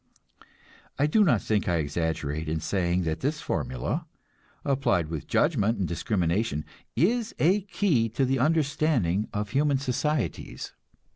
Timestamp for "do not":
1.05-1.43